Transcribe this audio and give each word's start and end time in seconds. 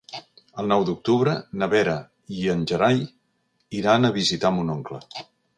El 0.61 0.69
nou 0.71 0.85
d'octubre 0.87 1.35
na 1.63 1.67
Vera 1.75 1.95
i 2.39 2.49
en 2.55 2.65
Gerai 2.73 3.05
iran 3.83 4.11
a 4.11 4.15
visitar 4.21 4.57
mon 4.57 4.77
oncle. 4.79 5.05